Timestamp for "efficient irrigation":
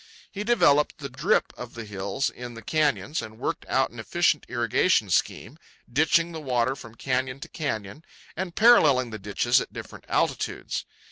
3.99-5.11